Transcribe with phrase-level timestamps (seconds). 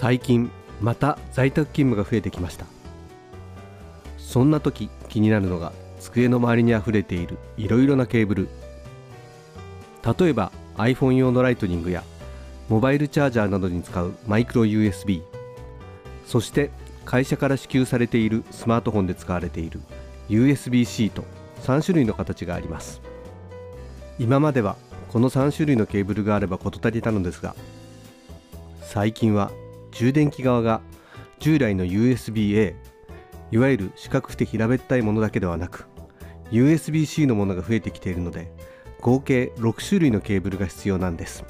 [0.00, 0.50] 最近
[0.80, 2.64] また在宅勤務が増えてきました。
[4.16, 8.48] そんな時気になるのが机の周りにあふれているいろいろなケーブル。
[10.18, 12.02] 例えば iPhone 用のライトニングや
[12.70, 15.20] モバイルチャージャーなどに使うマイクロ USB
[16.24, 16.70] そして
[17.04, 19.80] 会社から支給されているスマートフォンで使われている
[20.30, 21.24] USB-C と
[21.64, 23.02] 3種類の形があります。
[24.18, 24.76] 今までは
[25.08, 27.54] この3種類のケーブルがあれば事足りたのですが
[28.80, 29.50] 最近は
[29.90, 30.80] 充電器側が
[31.38, 32.74] 従来の USB-A
[33.50, 35.86] いわゆる四角くて平べったいものだけではなく
[36.50, 38.52] USB-C のものが増えてきているので
[39.00, 41.44] 合計6種類のケーブルが必要なんです。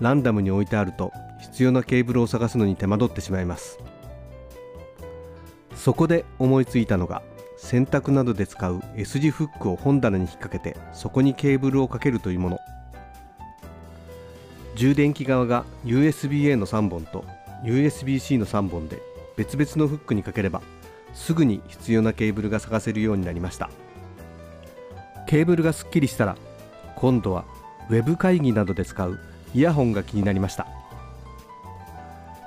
[0.00, 3.78] ランダムに置いてあると必要なケーブルを探すのに手間取ってしまいます。
[5.74, 7.22] そこで思いついたのが
[7.56, 12.58] 洗濯などで使う S 字フックを本棚に引っ掛けてそこにケーブルをかけるというもの。
[14.80, 17.26] 充電器側が USB-A の3本と
[17.64, 19.02] USB-C の3本で
[19.36, 20.62] 別々のフックにかければ
[21.12, 23.68] すぐに必要なケーブルが探せるようになりました。
[25.26, 26.36] ケーブルがすっきりしたら
[26.96, 27.44] 今度は
[27.90, 29.18] Web 会議などで使う
[29.52, 30.66] イヤホンが気になりました。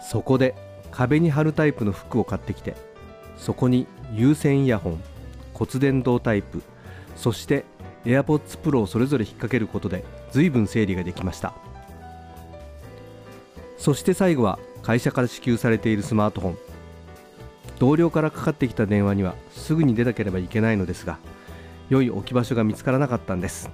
[0.01, 0.55] そこで
[0.89, 2.75] 壁に貼るタイプの服を買ってきて
[3.37, 5.03] そこに有線イヤホン
[5.53, 6.63] 骨伝導タイプ
[7.15, 7.63] そして
[8.05, 11.53] AirPods Pro をそれぞれ引っ掛けることで随分整理ができました。
[13.83, 16.57] そして最後は会社から支給されているスマートフォン。
[17.79, 21.17] 同僚からかかってきた電話にはすぐに出なければいけないのですが
[21.89, 23.69] 良い置き場所が見つからなかったんです。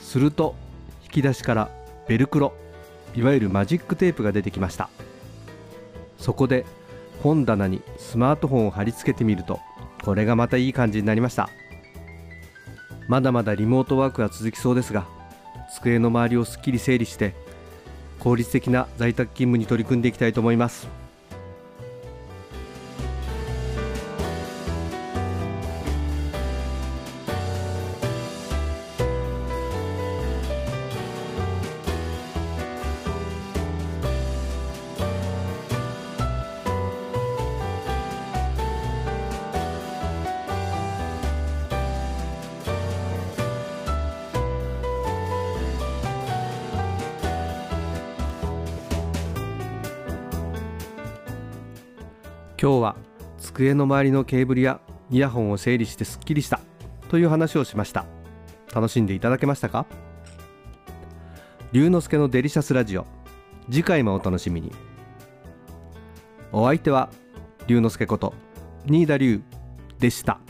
[0.00, 0.54] すると
[1.02, 1.70] 引き出しから
[2.06, 2.54] ベルクロ
[3.16, 4.88] いわゆるマジックテープが出てきました。
[6.16, 6.64] そこで
[7.20, 9.58] 本棚にスマートフォンを貼り付けてみると
[10.04, 11.48] これがまたいい感じになりました。
[13.08, 15.04] まだまだリモートワークは続きそうですが
[15.74, 17.34] 机の周りをすっきり整理して
[18.24, 21.03] 効率的な在宅勤務に取り組んでいきたいと思います。
[52.64, 52.96] 今日は
[53.36, 54.80] 机の周りのケーブルや
[55.10, 56.60] イヤホンを整理してすっきりした
[57.10, 58.06] という話をしました。
[58.74, 59.84] 楽しんでいただけましたか？
[61.72, 63.04] 龍之介のデリシャスラジオ。
[63.70, 64.72] 次回もお楽しみに。
[66.52, 67.10] お相手は
[67.66, 68.32] 龍之介こと
[68.86, 69.42] 新田龍
[69.98, 70.40] でした。